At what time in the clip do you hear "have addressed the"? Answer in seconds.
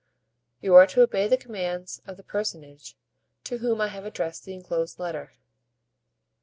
3.89-4.53